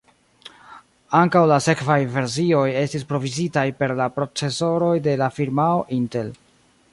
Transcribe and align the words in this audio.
Ankaŭ 1.17 1.43
la 1.51 1.59
sekvaj 1.65 1.97
versioj 2.15 2.63
estis 2.85 3.05
provizitaj 3.11 3.67
per 3.83 3.95
la 4.01 4.09
procesoroj 4.17 4.93
de 5.09 5.15
la 5.25 5.29
firmao 5.37 5.89
Intel. 6.01 6.35